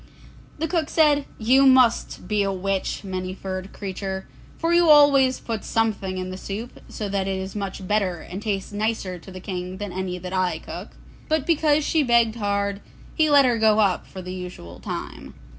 The 0.57 0.67
cook 0.67 0.89
said, 0.89 1.25
'You 1.37 1.67
must 1.67 2.27
be 2.27 2.41
a 2.41 2.51
witch, 2.51 3.03
Many 3.03 3.35
furred 3.35 3.71
Creature, 3.71 4.27
for 4.57 4.73
you 4.73 4.89
always 4.89 5.39
put 5.39 5.63
something 5.63 6.17
in 6.17 6.31
the 6.31 6.39
soup, 6.39 6.79
so 6.89 7.07
that 7.07 7.27
it 7.27 7.37
is 7.37 7.55
much 7.55 7.87
better 7.87 8.17
and 8.19 8.41
tastes 8.41 8.71
nicer 8.71 9.19
to 9.19 9.31
the 9.31 9.39
King 9.39 9.77
than 9.77 9.91
any 9.91 10.17
that 10.17 10.33
I 10.33 10.57
cook.' 10.57 10.97
But 11.29 11.45
because 11.45 11.85
she 11.85 12.01
begged 12.01 12.37
hard, 12.37 12.81
he 13.13 13.29
let 13.29 13.45
her 13.45 13.59
go 13.59 13.77
up 13.77 14.07
for 14.07 14.23
the 14.23 14.33
usual 14.33 14.79
time. 14.79 15.35